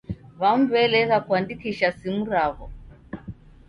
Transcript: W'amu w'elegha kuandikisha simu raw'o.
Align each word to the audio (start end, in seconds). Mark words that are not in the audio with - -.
W'amu 0.41 0.65
w'elegha 0.71 1.17
kuandikisha 1.25 1.87
simu 1.97 2.23
raw'o. 2.33 2.65